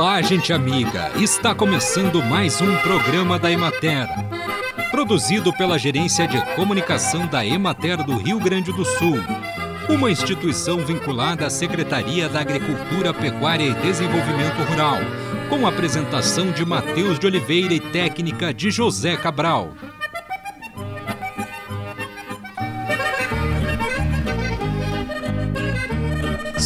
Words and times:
Olá, 0.00 0.22
gente 0.22 0.50
amiga! 0.50 1.12
Está 1.16 1.54
começando 1.54 2.22
mais 2.22 2.58
um 2.62 2.74
programa 2.78 3.38
da 3.38 3.52
Emater. 3.52 4.08
Produzido 4.90 5.52
pela 5.52 5.78
Gerência 5.78 6.26
de 6.26 6.40
Comunicação 6.56 7.26
da 7.26 7.44
Emater 7.44 8.02
do 8.02 8.16
Rio 8.16 8.40
Grande 8.40 8.72
do 8.72 8.82
Sul. 8.82 9.18
Uma 9.90 10.10
instituição 10.10 10.78
vinculada 10.78 11.46
à 11.46 11.50
Secretaria 11.50 12.30
da 12.30 12.40
Agricultura, 12.40 13.12
Pecuária 13.12 13.64
e 13.64 13.74
Desenvolvimento 13.74 14.62
Rural. 14.70 14.96
Com 15.50 15.66
apresentação 15.66 16.50
de 16.50 16.64
Matheus 16.64 17.18
de 17.18 17.26
Oliveira 17.26 17.74
e 17.74 17.80
técnica 17.80 18.54
de 18.54 18.70
José 18.70 19.18
Cabral. 19.18 19.74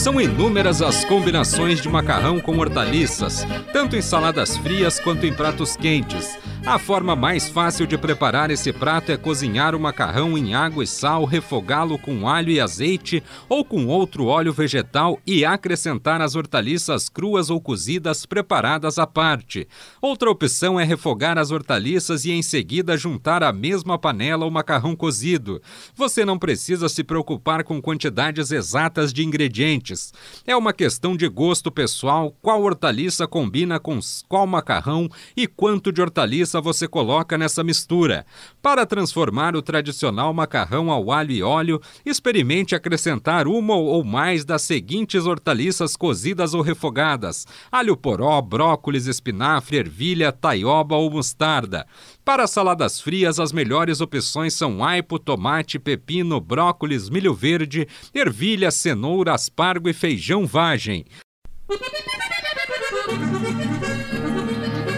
São 0.04 0.20
inúmeras 0.20 0.82
as 0.82 1.02
combinações 1.06 1.80
de 1.80 1.88
macarrão 1.88 2.38
com 2.38 2.58
hortaliças, 2.58 3.46
tanto 3.72 3.96
em 3.96 4.02
saladas 4.02 4.54
frias 4.58 5.00
quanto 5.00 5.24
em 5.24 5.32
pratos 5.32 5.76
quentes. 5.76 6.38
A 6.66 6.78
forma 6.78 7.14
mais 7.14 7.46
fácil 7.46 7.86
de 7.86 7.98
preparar 7.98 8.50
esse 8.50 8.72
prato 8.72 9.12
é 9.12 9.18
cozinhar 9.18 9.74
o 9.74 9.80
macarrão 9.80 10.36
em 10.36 10.54
água 10.54 10.82
e 10.82 10.86
sal, 10.86 11.26
refogá-lo 11.26 11.98
com 11.98 12.26
alho 12.26 12.50
e 12.50 12.58
azeite 12.58 13.22
ou 13.50 13.62
com 13.62 13.86
outro 13.86 14.24
óleo 14.24 14.50
vegetal 14.50 15.20
e 15.26 15.44
acrescentar 15.44 16.22
as 16.22 16.34
hortaliças 16.34 17.10
cruas 17.10 17.50
ou 17.50 17.60
cozidas 17.60 18.24
preparadas 18.24 18.98
à 18.98 19.06
parte. 19.06 19.68
Outra 20.00 20.30
opção 20.30 20.80
é 20.80 20.84
refogar 20.84 21.36
as 21.36 21.50
hortaliças 21.50 22.24
e 22.24 22.32
em 22.32 22.42
seguida 22.42 22.96
juntar 22.96 23.42
à 23.42 23.52
mesma 23.52 23.98
panela 23.98 24.46
o 24.46 24.50
macarrão 24.50 24.96
cozido. 24.96 25.60
Você 25.94 26.24
não 26.24 26.38
precisa 26.38 26.88
se 26.88 27.04
preocupar 27.04 27.62
com 27.62 27.80
quantidades 27.80 28.50
exatas 28.50 29.12
de 29.12 29.22
ingredientes. 29.22 30.14
É 30.46 30.56
uma 30.56 30.72
questão 30.72 31.14
de 31.14 31.28
gosto 31.28 31.70
pessoal 31.70 32.34
qual 32.40 32.62
hortaliça 32.62 33.26
combina 33.26 33.78
com 33.78 34.00
qual 34.26 34.46
macarrão 34.46 35.10
e 35.36 35.46
quanto 35.46 35.92
de 35.92 36.00
hortaliça 36.00 36.53
você 36.60 36.88
coloca 36.88 37.36
nessa 37.38 37.64
mistura. 37.64 38.26
Para 38.62 38.86
transformar 38.86 39.56
o 39.56 39.62
tradicional 39.62 40.32
macarrão 40.32 40.90
ao 40.90 41.10
alho 41.10 41.32
e 41.32 41.42
óleo, 41.42 41.80
experimente 42.04 42.74
acrescentar 42.74 43.46
uma 43.46 43.74
ou 43.74 44.04
mais 44.04 44.44
das 44.44 44.62
seguintes 44.62 45.26
hortaliças 45.26 45.96
cozidas 45.96 46.54
ou 46.54 46.62
refogadas: 46.62 47.46
alho 47.70 47.96
poró, 47.96 48.40
brócolis, 48.40 49.06
espinafre, 49.06 49.76
ervilha, 49.76 50.32
taioba 50.32 50.96
ou 50.96 51.10
mostarda. 51.10 51.86
Para 52.24 52.46
saladas 52.46 53.00
frias, 53.00 53.38
as 53.38 53.52
melhores 53.52 54.00
opções 54.00 54.54
são 54.54 54.84
aipo, 54.84 55.18
tomate, 55.18 55.78
pepino, 55.78 56.40
brócolis, 56.40 57.10
milho 57.10 57.34
verde, 57.34 57.86
ervilha, 58.14 58.70
cenoura, 58.70 59.34
aspargo 59.34 59.88
e 59.88 59.92
feijão 59.92 60.46
vagem. 60.46 61.04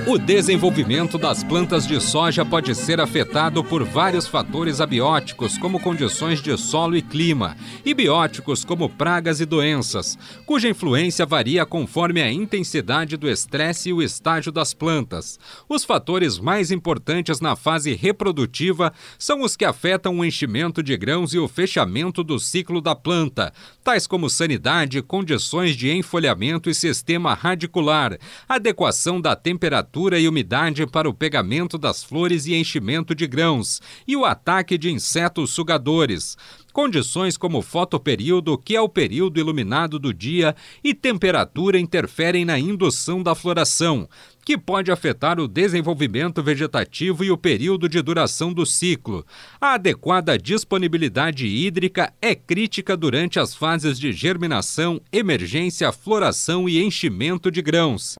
O 0.08 0.18
desenvolvimento 0.18 1.18
das 1.18 1.42
plantas 1.42 1.84
de 1.84 2.00
soja 2.00 2.44
pode 2.44 2.76
ser 2.76 3.00
afetado 3.00 3.64
por 3.64 3.82
vários 3.82 4.24
fatores 4.24 4.80
abióticos, 4.80 5.58
como 5.58 5.80
condições 5.80 6.40
de 6.40 6.56
solo 6.56 6.96
e 6.96 7.02
clima, 7.02 7.56
e 7.84 7.92
bióticos, 7.92 8.64
como 8.64 8.88
pragas 8.88 9.40
e 9.40 9.44
doenças, 9.44 10.16
cuja 10.46 10.68
influência 10.68 11.26
varia 11.26 11.66
conforme 11.66 12.22
a 12.22 12.30
intensidade 12.30 13.16
do 13.16 13.28
estresse 13.28 13.88
e 13.88 13.92
o 13.92 14.00
estágio 14.00 14.52
das 14.52 14.72
plantas. 14.72 15.40
Os 15.68 15.84
fatores 15.84 16.38
mais 16.38 16.70
importantes 16.70 17.41
na 17.41 17.56
fase 17.56 17.92
reprodutiva 17.92 18.92
são 19.18 19.42
os 19.42 19.56
que 19.56 19.64
afetam 19.64 20.20
o 20.20 20.24
enchimento 20.24 20.84
de 20.84 20.96
grãos 20.96 21.34
e 21.34 21.38
o 21.41 21.48
fechamento 21.48 22.22
do 22.22 22.38
ciclo 22.38 22.80
da 22.80 22.94
planta, 22.94 23.52
tais 23.82 24.06
como 24.06 24.30
sanidade, 24.30 25.02
condições 25.02 25.74
de 25.74 25.91
enfolhamento 25.91 26.70
e 26.70 26.74
sistema 26.76 27.34
radicular, 27.34 28.16
adequação 28.48 29.20
da 29.20 29.34
temperatura 29.34 29.95
temperatura 29.97 30.20
e 30.20 30.28
umidade 30.28 30.86
para 30.86 31.08
o 31.08 31.14
pegamento 31.14 31.78
das 31.78 32.05
flores 32.05 32.47
e 32.47 32.54
enchimento 32.54 33.15
de 33.15 33.26
grãos, 33.26 33.81
e 34.06 34.15
o 34.15 34.26
ataque 34.26 34.76
de 34.76 34.91
insetos 34.91 35.50
sugadores. 35.50 36.37
Condições 36.70 37.38
como 37.38 37.62
fotoperíodo, 37.62 38.59
que 38.59 38.76
é 38.76 38.81
o 38.81 38.91
período 38.91 39.41
iluminado 39.41 39.98
do 39.98 40.12
dia, 40.12 40.54
e 40.84 40.93
temperatura 40.93 41.78
interferem 41.78 42.44
na 42.44 42.59
indução 42.59 43.22
da 43.22 43.34
floração, 43.34 44.06
que 44.44 44.59
pode 44.59 44.93
afetar 44.93 45.41
o 45.41 45.48
desenvolvimento 45.48 46.43
vegetativo 46.43 47.25
e 47.25 47.31
o 47.31 47.38
período 47.38 47.88
de 47.88 48.03
duração 48.03 48.53
do 48.53 48.66
ciclo. 48.66 49.25
A 49.59 49.75
adequada 49.75 50.37
disponibilidade 50.37 51.47
hídrica 51.47 52.12
é 52.20 52.34
crítica 52.34 52.94
durante 52.94 53.41
as 53.41 53.54
fases 53.54 53.99
de 53.99 54.12
germinação, 54.12 55.00
emergência, 55.10 55.91
floração 55.91 56.69
e 56.69 56.82
enchimento 56.82 57.50
de 57.50 57.62
grãos. 57.62 58.16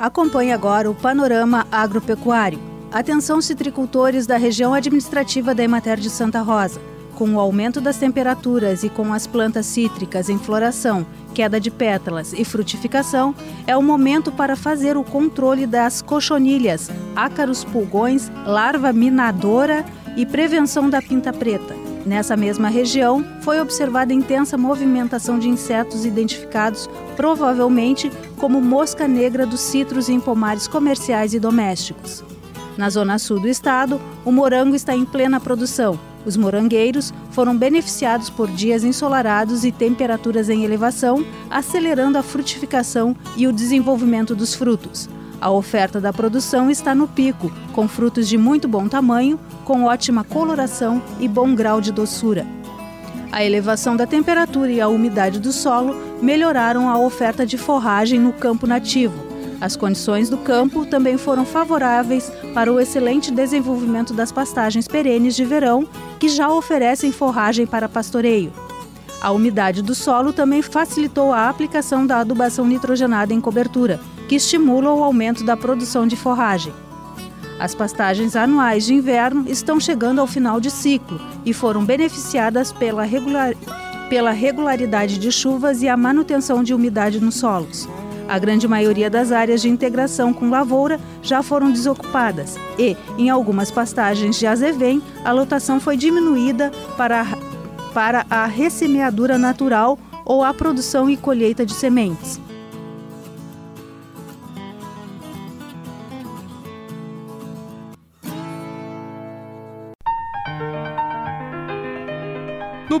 Acompanhe 0.00 0.50
agora 0.50 0.90
o 0.90 0.94
panorama 0.94 1.66
agropecuário. 1.70 2.58
Atenção 2.90 3.38
citricultores 3.42 4.26
da 4.26 4.38
região 4.38 4.72
administrativa 4.72 5.54
da 5.54 5.62
Emater 5.62 6.00
de 6.00 6.08
Santa 6.08 6.40
Rosa. 6.40 6.80
Com 7.14 7.34
o 7.34 7.38
aumento 7.38 7.82
das 7.82 7.98
temperaturas 7.98 8.82
e 8.82 8.88
com 8.88 9.12
as 9.12 9.26
plantas 9.26 9.66
cítricas 9.66 10.30
em 10.30 10.38
floração, 10.38 11.06
queda 11.34 11.60
de 11.60 11.70
pétalas 11.70 12.32
e 12.32 12.46
frutificação, 12.46 13.34
é 13.66 13.76
o 13.76 13.82
momento 13.82 14.32
para 14.32 14.56
fazer 14.56 14.96
o 14.96 15.04
controle 15.04 15.66
das 15.66 16.00
cochonilhas, 16.00 16.90
ácaros 17.14 17.62
pulgões, 17.62 18.32
larva 18.46 18.94
minadora 18.94 19.84
e 20.16 20.24
prevenção 20.24 20.88
da 20.88 21.02
pinta 21.02 21.30
preta. 21.30 21.79
Nessa 22.04 22.36
mesma 22.36 22.68
região, 22.68 23.24
foi 23.42 23.60
observada 23.60 24.12
intensa 24.12 24.56
movimentação 24.56 25.38
de 25.38 25.48
insetos 25.48 26.04
identificados 26.04 26.88
provavelmente 27.14 28.10
como 28.38 28.60
mosca 28.60 29.06
negra 29.06 29.46
dos 29.46 29.60
citros 29.60 30.08
em 30.08 30.18
pomares 30.18 30.66
comerciais 30.66 31.34
e 31.34 31.38
domésticos. 31.38 32.24
Na 32.76 32.88
zona 32.88 33.18
sul 33.18 33.38
do 33.38 33.48
estado, 33.48 34.00
o 34.24 34.32
morango 34.32 34.74
está 34.74 34.94
em 34.94 35.04
plena 35.04 35.38
produção. 35.38 36.00
Os 36.24 36.36
morangueiros 36.36 37.12
foram 37.30 37.56
beneficiados 37.56 38.30
por 38.30 38.50
dias 38.50 38.84
ensolarados 38.84 39.64
e 39.64 39.72
temperaturas 39.72 40.48
em 40.48 40.64
elevação, 40.64 41.24
acelerando 41.50 42.16
a 42.16 42.22
frutificação 42.22 43.14
e 43.36 43.46
o 43.46 43.52
desenvolvimento 43.52 44.34
dos 44.34 44.54
frutos. 44.54 45.08
A 45.40 45.50
oferta 45.50 45.98
da 45.98 46.12
produção 46.12 46.70
está 46.70 46.94
no 46.94 47.08
pico, 47.08 47.50
com 47.72 47.88
frutos 47.88 48.28
de 48.28 48.36
muito 48.36 48.68
bom 48.68 48.86
tamanho, 48.86 49.40
com 49.64 49.84
ótima 49.84 50.22
coloração 50.22 51.02
e 51.18 51.26
bom 51.26 51.54
grau 51.54 51.80
de 51.80 51.90
doçura. 51.90 52.46
A 53.32 53.42
elevação 53.42 53.96
da 53.96 54.06
temperatura 54.06 54.70
e 54.70 54.80
a 54.80 54.88
umidade 54.88 55.40
do 55.40 55.50
solo 55.50 55.96
melhoraram 56.20 56.90
a 56.90 56.98
oferta 56.98 57.46
de 57.46 57.56
forragem 57.56 58.20
no 58.20 58.34
campo 58.34 58.66
nativo. 58.66 59.14
As 59.60 59.76
condições 59.76 60.28
do 60.28 60.36
campo 60.36 60.84
também 60.84 61.16
foram 61.16 61.46
favoráveis 61.46 62.30
para 62.52 62.70
o 62.70 62.78
excelente 62.78 63.30
desenvolvimento 63.30 64.12
das 64.12 64.30
pastagens 64.30 64.86
perenes 64.86 65.34
de 65.34 65.44
verão, 65.44 65.88
que 66.18 66.28
já 66.28 66.50
oferecem 66.50 67.12
forragem 67.12 67.66
para 67.66 67.88
pastoreio. 67.88 68.52
A 69.22 69.30
umidade 69.30 69.82
do 69.82 69.94
solo 69.94 70.32
também 70.32 70.60
facilitou 70.60 71.32
a 71.32 71.48
aplicação 71.48 72.06
da 72.06 72.18
adubação 72.18 72.66
nitrogenada 72.66 73.32
em 73.32 73.40
cobertura, 73.40 74.00
que 74.30 74.36
estimula 74.36 74.92
o 74.92 75.02
aumento 75.02 75.42
da 75.42 75.56
produção 75.56 76.06
de 76.06 76.14
forragem. 76.14 76.72
As 77.58 77.74
pastagens 77.74 78.36
anuais 78.36 78.86
de 78.86 78.94
inverno 78.94 79.44
estão 79.48 79.80
chegando 79.80 80.20
ao 80.20 80.26
final 80.28 80.60
de 80.60 80.70
ciclo 80.70 81.20
e 81.44 81.52
foram 81.52 81.84
beneficiadas 81.84 82.70
pela, 82.70 83.02
regular... 83.02 83.56
pela 84.08 84.30
regularidade 84.30 85.18
de 85.18 85.32
chuvas 85.32 85.82
e 85.82 85.88
a 85.88 85.96
manutenção 85.96 86.62
de 86.62 86.72
umidade 86.72 87.18
nos 87.18 87.40
solos. 87.40 87.88
A 88.28 88.38
grande 88.38 88.68
maioria 88.68 89.10
das 89.10 89.32
áreas 89.32 89.62
de 89.62 89.68
integração 89.68 90.32
com 90.32 90.48
lavoura 90.48 91.00
já 91.20 91.42
foram 91.42 91.72
desocupadas 91.72 92.56
e, 92.78 92.96
em 93.18 93.30
algumas 93.30 93.72
pastagens 93.72 94.38
de 94.38 94.46
azevém, 94.46 95.02
a 95.24 95.32
lotação 95.32 95.80
foi 95.80 95.96
diminuída 95.96 96.70
para, 96.96 97.26
para 97.92 98.24
a 98.30 98.46
ressemeadura 98.46 99.36
natural 99.36 99.98
ou 100.24 100.44
a 100.44 100.54
produção 100.54 101.10
e 101.10 101.16
colheita 101.16 101.66
de 101.66 101.74
sementes. 101.74 102.40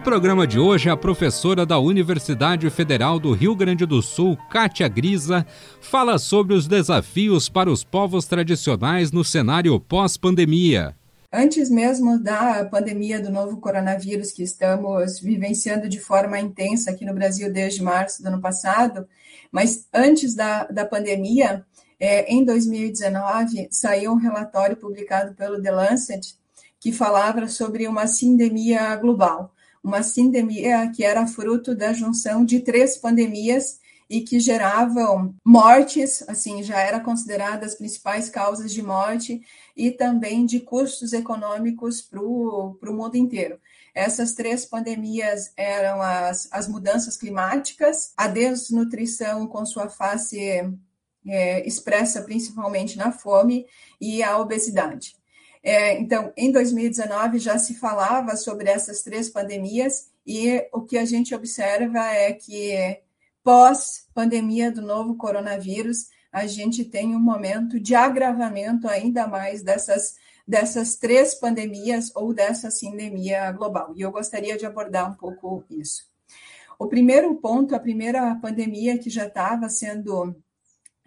No 0.00 0.04
programa 0.04 0.46
de 0.46 0.58
hoje, 0.58 0.88
a 0.88 0.96
professora 0.96 1.66
da 1.66 1.78
Universidade 1.78 2.70
Federal 2.70 3.20
do 3.20 3.32
Rio 3.32 3.54
Grande 3.54 3.84
do 3.84 4.00
Sul, 4.00 4.34
Kátia 4.50 4.88
Grisa, 4.88 5.46
fala 5.78 6.18
sobre 6.18 6.54
os 6.54 6.66
desafios 6.66 7.50
para 7.50 7.70
os 7.70 7.84
povos 7.84 8.24
tradicionais 8.24 9.12
no 9.12 9.22
cenário 9.22 9.78
pós-pandemia. 9.78 10.96
Antes 11.30 11.68
mesmo 11.68 12.18
da 12.18 12.64
pandemia 12.64 13.20
do 13.20 13.30
novo 13.30 13.58
coronavírus 13.58 14.32
que 14.32 14.42
estamos 14.42 15.20
vivenciando 15.20 15.86
de 15.86 16.00
forma 16.00 16.40
intensa 16.40 16.92
aqui 16.92 17.04
no 17.04 17.12
Brasil 17.12 17.52
desde 17.52 17.82
março 17.82 18.22
do 18.22 18.28
ano 18.28 18.40
passado, 18.40 19.06
mas 19.52 19.86
antes 19.92 20.34
da, 20.34 20.64
da 20.64 20.86
pandemia, 20.86 21.62
é, 22.00 22.24
em 22.32 22.42
2019, 22.42 23.68
saiu 23.70 24.12
um 24.12 24.16
relatório 24.16 24.78
publicado 24.78 25.34
pelo 25.34 25.60
The 25.60 25.70
Lancet 25.70 26.36
que 26.80 26.90
falava 26.90 27.46
sobre 27.48 27.86
uma 27.86 28.06
sindemia 28.06 28.96
global 28.96 29.52
uma 29.82 30.02
sindemia 30.02 30.90
que 30.94 31.04
era 31.04 31.26
fruto 31.26 31.74
da 31.74 31.92
junção 31.92 32.44
de 32.44 32.60
três 32.60 32.96
pandemias 32.96 33.80
e 34.10 34.22
que 34.22 34.40
geravam 34.40 35.34
mortes, 35.44 36.28
assim, 36.28 36.64
já 36.64 36.80
era 36.80 36.98
considerada 36.98 37.64
as 37.64 37.76
principais 37.76 38.28
causas 38.28 38.72
de 38.72 38.82
morte 38.82 39.40
e 39.76 39.92
também 39.92 40.44
de 40.44 40.58
custos 40.58 41.12
econômicos 41.12 42.02
para 42.02 42.20
o 42.20 42.76
mundo 42.92 43.14
inteiro. 43.14 43.60
Essas 43.94 44.34
três 44.34 44.64
pandemias 44.64 45.52
eram 45.56 46.02
as, 46.02 46.48
as 46.50 46.66
mudanças 46.66 47.16
climáticas, 47.16 48.12
a 48.16 48.26
desnutrição 48.26 49.46
com 49.46 49.64
sua 49.64 49.88
face 49.88 50.40
é, 51.26 51.66
expressa 51.66 52.22
principalmente 52.22 52.98
na 52.98 53.12
fome 53.12 53.66
e 54.00 54.22
a 54.24 54.38
obesidade. 54.38 55.19
É, 55.62 55.98
então, 55.98 56.32
em 56.36 56.50
2019 56.50 57.38
já 57.38 57.58
se 57.58 57.74
falava 57.74 58.34
sobre 58.36 58.70
essas 58.70 59.02
três 59.02 59.28
pandemias 59.28 60.10
e 60.26 60.66
o 60.72 60.82
que 60.82 60.96
a 60.96 61.04
gente 61.04 61.34
observa 61.34 61.98
é 62.06 62.32
que 62.32 62.98
pós-pandemia 63.42 64.70
do 64.70 64.80
novo 64.80 65.16
coronavírus, 65.16 66.08
a 66.32 66.46
gente 66.46 66.84
tem 66.84 67.14
um 67.14 67.20
momento 67.20 67.78
de 67.80 67.94
agravamento 67.94 68.88
ainda 68.88 69.26
mais 69.26 69.62
dessas, 69.62 70.14
dessas 70.46 70.96
três 70.96 71.34
pandemias 71.34 72.14
ou 72.14 72.32
dessa 72.32 72.70
sindemia 72.70 73.50
global. 73.52 73.92
E 73.96 74.00
eu 74.00 74.10
gostaria 74.10 74.56
de 74.56 74.64
abordar 74.64 75.10
um 75.10 75.14
pouco 75.14 75.64
isso. 75.68 76.08
O 76.78 76.86
primeiro 76.86 77.34
ponto, 77.34 77.74
a 77.74 77.80
primeira 77.80 78.34
pandemia 78.36 78.96
que 78.98 79.10
já 79.10 79.26
estava 79.26 79.68
sendo 79.68 80.34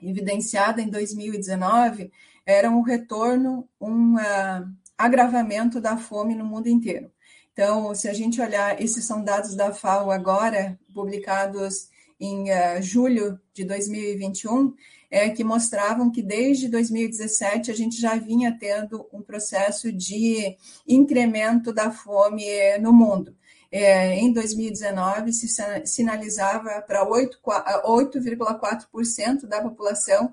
evidenciada 0.02 0.82
em 0.82 0.90
2019 0.90 2.12
era 2.46 2.70
um 2.70 2.82
retorno, 2.82 3.68
um 3.80 4.16
uh, 4.16 4.68
agravamento 4.98 5.80
da 5.80 5.98
fome 5.98 6.36
no 6.36 6.46
mundo 6.46 6.68
inteiro. 6.68 7.12
Então, 7.52 7.94
se 7.94 8.10
a 8.10 8.14
gente 8.14 8.42
olhar, 8.42 8.82
esses 8.82 9.06
são 9.06 9.24
dados 9.24 9.56
da 9.56 9.74
FAO 9.74 10.12
agora, 10.12 10.78
publicados 10.94 11.90
em 12.20 12.50
uh, 12.50 12.82
julho 12.82 13.40
de 13.54 13.64
2021, 13.64 14.74
é, 15.12 15.30
que 15.30 15.44
mostravam 15.44 16.12
que 16.12 16.24
desde 16.24 16.68
2017 16.68 17.70
a 17.70 17.76
gente 17.76 18.02
já 18.02 18.16
vinha 18.16 18.58
tendo 18.60 19.08
um 19.14 19.22
processo 19.22 19.92
de 19.92 20.58
incremento 20.88 21.72
da 21.72 21.92
fome 21.92 22.44
no 22.80 22.92
mundo 22.92 23.36
é, 23.74 24.16
em 24.20 24.32
2019 24.32 25.34
se 25.34 25.48
sinalizava 25.86 26.80
para 26.84 27.04
8,4% 27.04 29.48
da 29.48 29.64
população 29.64 30.32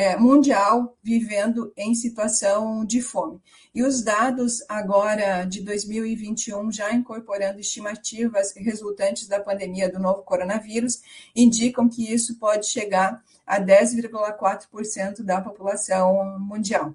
é, 0.00 0.16
mundial 0.16 0.96
vivendo 1.02 1.74
em 1.76 1.94
situação 1.94 2.86
de 2.86 3.02
fome. 3.02 3.38
E 3.74 3.82
os 3.82 4.02
dados 4.02 4.64
agora 4.66 5.44
de 5.44 5.60
2021, 5.60 6.72
já 6.72 6.90
incorporando 6.90 7.60
estimativas 7.60 8.54
resultantes 8.56 9.28
da 9.28 9.38
pandemia 9.38 9.92
do 9.92 9.98
novo 9.98 10.22
coronavírus, 10.22 11.02
indicam 11.36 11.86
que 11.86 12.10
isso 12.10 12.38
pode 12.38 12.66
chegar 12.68 13.22
a 13.46 13.60
10,4% 13.60 15.22
da 15.22 15.42
população 15.42 16.38
mundial. 16.38 16.94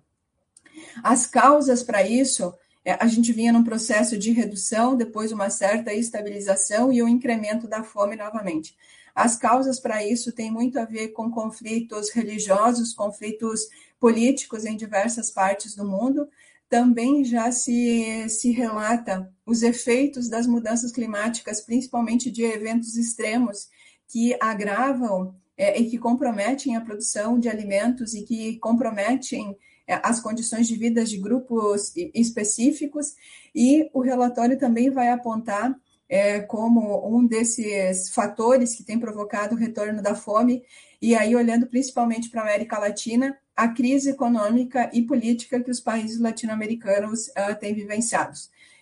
As 1.03 1.27
causas 1.27 1.83
para 1.83 2.01
isso 2.01 2.55
é, 2.83 2.93
a 2.93 3.05
gente 3.05 3.31
vinha 3.31 3.53
num 3.53 3.63
processo 3.63 4.17
de 4.17 4.31
redução, 4.31 4.97
depois 4.97 5.31
uma 5.31 5.51
certa 5.51 5.93
estabilização 5.93 6.91
e 6.91 7.03
um 7.03 7.07
incremento 7.07 7.67
da 7.67 7.83
fome 7.83 8.15
novamente. 8.15 8.75
As 9.15 9.37
causas 9.37 9.79
para 9.79 10.05
isso 10.05 10.33
têm 10.33 10.51
muito 10.51 10.77
a 10.77 10.83
ver 10.83 11.09
com 11.09 11.31
conflitos 11.31 12.09
religiosos, 12.09 12.93
conflitos 12.93 13.61
políticos 13.97 14.65
em 14.65 14.75
diversas 14.75 15.31
partes 15.31 15.73
do 15.73 15.87
mundo. 15.87 16.27
Também 16.67 17.23
já 17.23 17.49
se, 17.49 18.27
se 18.27 18.51
relata 18.51 19.31
os 19.45 19.63
efeitos 19.63 20.27
das 20.27 20.45
mudanças 20.45 20.91
climáticas, 20.91 21.61
principalmente 21.61 22.29
de 22.29 22.43
eventos 22.43 22.97
extremos, 22.97 23.69
que 24.09 24.35
agravam 24.41 25.33
é, 25.57 25.79
e 25.79 25.89
que 25.89 25.97
comprometem 25.97 26.75
a 26.75 26.81
produção 26.81 27.39
de 27.39 27.47
alimentos 27.47 28.13
e 28.13 28.23
que 28.23 28.57
comprometem 28.57 29.57
é, 29.87 29.99
as 30.03 30.19
condições 30.19 30.67
de 30.67 30.75
vida 30.75 31.05
de 31.05 31.17
grupos 31.17 31.93
específicos, 32.13 33.15
e 33.53 33.89
o 33.93 34.01
relatório 34.01 34.57
também 34.57 34.89
vai 34.89 35.09
apontar 35.09 35.73
é, 36.07 36.39
como 36.39 37.07
um 37.07 37.25
desses 37.25 38.09
fatores 38.09 38.75
que 38.75 38.83
tem 38.83 38.99
provocado 38.99 39.55
o 39.55 39.57
retorno 39.57 40.01
da 40.01 40.15
fome, 40.15 40.63
e 41.01 41.15
aí 41.15 41.35
olhando 41.35 41.67
principalmente 41.67 42.29
para 42.29 42.41
a 42.41 42.43
América 42.43 42.79
Latina, 42.79 43.37
a 43.55 43.67
crise 43.69 44.09
econômica 44.09 44.89
e 44.93 45.01
política 45.01 45.61
que 45.61 45.71
os 45.71 45.79
países 45.79 46.19
latino-americanos 46.19 47.27
uh, 47.29 47.55
têm 47.59 47.73
vivenciado. 47.73 48.37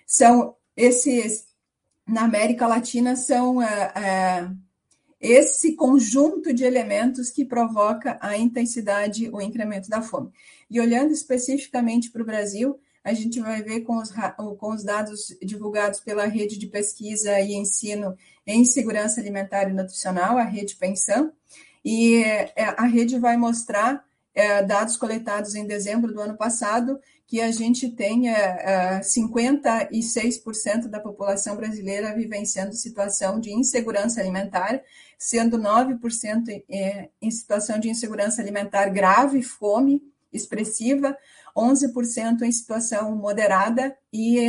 São 0.06 0.56
esses, 0.76 1.46
na 2.08 2.24
América 2.24 2.68
Latina, 2.68 3.16
são 3.16 3.58
uh, 3.58 3.62
uh, 3.62 4.58
esse 5.20 5.76
conjunto 5.76 6.54
de 6.54 6.66
elementos 6.66 7.30
que 7.30 7.46
provoca 7.46 8.18
a 8.20 8.38
intensidade, 8.38 9.30
o 9.32 9.40
incremento 9.40 9.90
da 9.90 10.02
fome. 10.02 10.32
E 10.70 10.82
olhando 10.82 11.14
especificamente 11.14 12.12
para 12.12 12.24
o 12.24 12.26
Brasil, 12.26 12.80
a 13.04 13.14
gente 13.14 13.40
vai 13.40 13.62
ver 13.62 13.82
com 13.82 13.98
os, 13.98 14.12
com 14.58 14.74
os 14.74 14.84
dados 14.84 15.36
divulgados 15.42 16.00
pela 16.00 16.26
rede 16.26 16.58
de 16.58 16.68
pesquisa 16.68 17.40
e 17.40 17.54
ensino 17.54 18.18
em 18.48 18.64
segurança 18.64 19.20
alimentar 19.20 19.70
e 19.70 19.74
nutricional, 19.74 20.38
a 20.38 20.44
rede 20.44 20.76
Pensam, 20.76 21.32
e 21.84 22.24
é, 22.24 22.74
a 22.78 22.86
rede 22.86 23.20
vai 23.20 23.36
mostrar 23.36 24.06
é, 24.34 24.64
dados 24.64 24.98
coletados 24.98 25.54
em 25.54 25.68
dezembro 25.68 26.14
do 26.14 26.22
ano 26.22 26.38
passado 26.38 27.00
que 27.28 27.42
a 27.42 27.52
gente 27.52 27.90
tenha 27.90 28.32
é, 28.32 29.00
56% 29.00 30.88
da 30.88 31.00
população 31.00 31.56
brasileira 31.56 32.14
vivenciando 32.14 32.74
situação 32.74 33.40
de 33.40 33.52
insegurança 33.52 34.22
alimentar, 34.22 34.82
sendo 35.18 35.58
9% 35.58 36.64
é, 36.70 37.10
em 37.22 37.32
situação 37.32 37.80
de 37.80 37.90
insegurança 37.90 38.42
alimentar 38.42 38.90
grave, 38.90 39.42
fome 39.42 40.02
expressiva, 40.32 41.18
11% 41.56 42.42
em 42.42 42.52
situação 42.52 43.16
moderada 43.16 43.96
e 44.12 44.40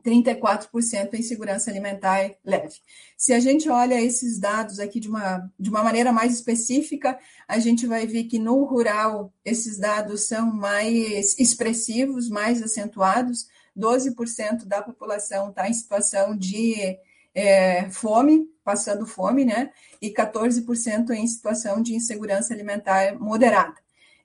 34% 0.00 1.14
em 1.14 1.22
segurança 1.22 1.70
alimentar 1.70 2.34
leve. 2.44 2.76
Se 3.16 3.32
a 3.32 3.40
gente 3.40 3.68
olha 3.68 4.00
esses 4.00 4.38
dados 4.38 4.78
aqui 4.80 4.98
de 4.98 5.08
uma, 5.08 5.50
de 5.58 5.70
uma 5.70 5.82
maneira 5.82 6.12
mais 6.12 6.34
específica, 6.34 7.18
a 7.46 7.58
gente 7.58 7.86
vai 7.86 8.06
ver 8.06 8.24
que 8.24 8.38
no 8.38 8.64
rural 8.64 9.32
esses 9.44 9.78
dados 9.78 10.22
são 10.22 10.52
mais 10.52 11.38
expressivos, 11.38 12.28
mais 12.28 12.62
acentuados. 12.62 13.48
12% 13.76 14.64
da 14.66 14.82
população 14.82 15.50
está 15.50 15.68
em 15.68 15.74
situação 15.74 16.36
de 16.36 16.98
é, 17.34 17.88
fome, 17.90 18.48
passando 18.64 19.06
fome, 19.06 19.44
né? 19.44 19.70
E 20.02 20.10
14% 20.10 21.10
em 21.10 21.26
situação 21.26 21.80
de 21.80 21.94
insegurança 21.94 22.52
alimentar 22.52 23.18
moderada. 23.18 23.76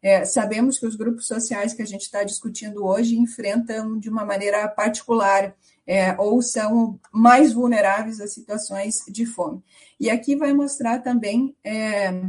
É, 0.05 0.23
sabemos 0.23 0.77
que 0.77 0.85
os 0.85 0.95
grupos 0.95 1.25
sociais 1.25 1.73
que 1.73 1.81
a 1.81 1.85
gente 1.85 2.03
está 2.03 2.23
discutindo 2.23 2.85
hoje 2.85 3.17
enfrentam 3.17 3.97
de 3.97 4.07
uma 4.07 4.23
maneira 4.23 4.67
particular 4.67 5.55
é, 5.87 6.15
ou 6.19 6.43
são 6.43 6.99
mais 7.11 7.51
vulneráveis 7.51 8.21
a 8.21 8.27
situações 8.27 8.97
de 9.07 9.25
fome. 9.25 9.63
E 9.99 10.07
aqui 10.11 10.35
vai 10.35 10.53
mostrar 10.53 10.99
também 10.99 11.55
é, 11.63 12.21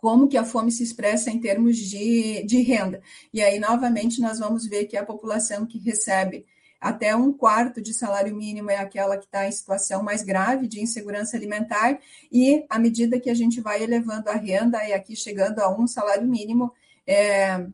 como 0.00 0.26
que 0.26 0.36
a 0.36 0.44
fome 0.44 0.72
se 0.72 0.82
expressa 0.82 1.30
em 1.30 1.38
termos 1.38 1.76
de, 1.76 2.42
de 2.42 2.60
renda. 2.62 3.00
E 3.32 3.40
aí, 3.40 3.60
novamente, 3.60 4.20
nós 4.20 4.40
vamos 4.40 4.66
ver 4.66 4.86
que 4.86 4.96
a 4.96 5.06
população 5.06 5.64
que 5.64 5.78
recebe 5.78 6.44
até 6.80 7.14
um 7.14 7.32
quarto 7.32 7.80
de 7.80 7.94
salário 7.94 8.34
mínimo 8.34 8.68
é 8.68 8.78
aquela 8.78 9.16
que 9.16 9.26
está 9.26 9.46
em 9.46 9.52
situação 9.52 10.02
mais 10.02 10.24
grave 10.24 10.66
de 10.66 10.80
insegurança 10.80 11.36
alimentar, 11.36 12.00
e 12.32 12.66
à 12.68 12.80
medida 12.80 13.20
que 13.20 13.30
a 13.30 13.34
gente 13.34 13.60
vai 13.60 13.80
elevando 13.80 14.28
a 14.28 14.34
renda, 14.34 14.84
e 14.84 14.92
aqui 14.92 15.14
chegando 15.14 15.60
a 15.60 15.72
um 15.72 15.86
salário 15.86 16.26
mínimo, 16.26 16.72
é, 17.06 17.66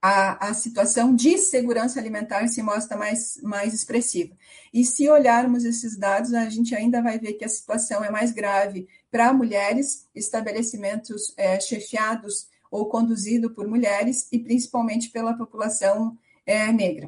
a, 0.00 0.48
a, 0.48 0.54
situação 0.54 1.14
de 1.14 1.38
segurança 1.38 2.00
alimentar 2.00 2.48
se 2.48 2.60
mostra 2.62 2.96
mais, 2.96 3.38
mais 3.42 3.72
expressiva. 3.72 4.34
E 4.74 4.84
se 4.84 5.08
olharmos 5.08 5.64
esses 5.64 5.96
dados, 5.96 6.34
a 6.34 6.48
gente 6.50 6.74
ainda 6.74 7.00
vai 7.00 7.18
ver 7.18 7.34
que 7.34 7.44
a 7.44 7.48
situação 7.48 8.04
é 8.04 8.10
mais 8.10 8.32
grave 8.32 8.88
para 9.10 9.32
mulheres, 9.32 10.08
estabelecimentos 10.14 11.32
é, 11.36 11.60
chefiados 11.60 12.48
ou 12.70 12.86
conduzidos 12.86 13.52
por 13.52 13.68
mulheres 13.68 14.26
e 14.32 14.38
principalmente 14.38 15.10
pela 15.10 15.34
população 15.34 16.16
é, 16.44 16.72
negra. 16.72 17.06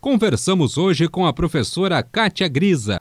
Conversamos 0.00 0.76
hoje 0.76 1.08
com 1.08 1.24
a 1.24 1.32
professora 1.32 2.02
Kátia 2.02 2.46
Grisa. 2.46 2.98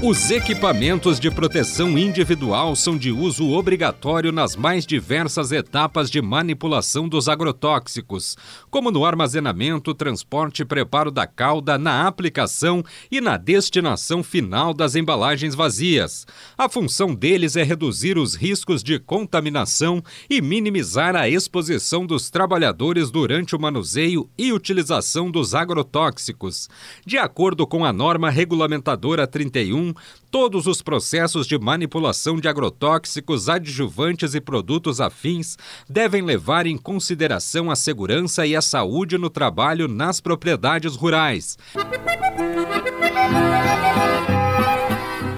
Os 0.00 0.30
equipamentos 0.30 1.18
de 1.18 1.28
proteção 1.28 1.98
individual 1.98 2.76
são 2.76 2.96
de 2.96 3.10
uso 3.10 3.50
obrigatório 3.50 4.30
nas 4.30 4.54
mais 4.54 4.86
diversas 4.86 5.50
etapas 5.50 6.08
de 6.08 6.22
manipulação 6.22 7.08
dos 7.08 7.28
agrotóxicos, 7.28 8.36
como 8.70 8.92
no 8.92 9.04
armazenamento, 9.04 9.92
transporte 9.92 10.62
e 10.62 10.64
preparo 10.64 11.10
da 11.10 11.26
calda, 11.26 11.76
na 11.76 12.06
aplicação 12.06 12.84
e 13.10 13.20
na 13.20 13.36
destinação 13.36 14.22
final 14.22 14.72
das 14.72 14.94
embalagens 14.94 15.56
vazias. 15.56 16.24
A 16.56 16.68
função 16.68 17.12
deles 17.12 17.56
é 17.56 17.64
reduzir 17.64 18.16
os 18.18 18.36
riscos 18.36 18.84
de 18.84 19.00
contaminação 19.00 20.00
e 20.30 20.40
minimizar 20.40 21.16
a 21.16 21.28
exposição 21.28 22.06
dos 22.06 22.30
trabalhadores 22.30 23.10
durante 23.10 23.56
o 23.56 23.60
manuseio 23.60 24.30
e 24.38 24.52
utilização 24.52 25.28
dos 25.28 25.56
agrotóxicos. 25.56 26.68
De 27.04 27.18
acordo 27.18 27.66
com 27.66 27.84
a 27.84 27.92
norma 27.92 28.30
regulamentadora 28.30 29.26
31 29.26 29.87
todos 30.30 30.66
os 30.66 30.82
processos 30.82 31.46
de 31.46 31.58
manipulação 31.58 32.40
de 32.40 32.48
agrotóxicos, 32.48 33.48
adjuvantes 33.48 34.34
e 34.34 34.40
produtos 34.40 35.00
afins 35.00 35.56
devem 35.88 36.22
levar 36.22 36.66
em 36.66 36.76
consideração 36.76 37.70
a 37.70 37.76
segurança 37.76 38.46
e 38.46 38.54
a 38.54 38.62
saúde 38.62 39.18
no 39.18 39.30
trabalho 39.30 39.88
nas 39.88 40.20
propriedades 40.20 40.96
rurais. 40.96 41.58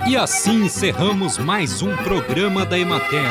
E 0.06 0.16
assim 0.16 0.64
encerramos 0.64 1.38
mais 1.38 1.82
um 1.82 1.96
programa 1.98 2.66
da 2.66 2.78
Emater. 2.78 3.30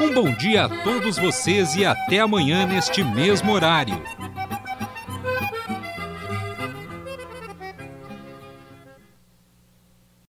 Um 0.00 0.14
bom 0.14 0.32
dia 0.32 0.66
a 0.66 0.68
todos 0.68 1.16
vocês 1.16 1.74
e 1.74 1.84
até 1.84 2.20
amanhã 2.20 2.64
neste 2.66 3.02
mesmo 3.02 3.52
horário. 3.52 4.00